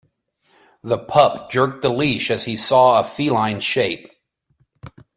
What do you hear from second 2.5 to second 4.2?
saw a feline shape.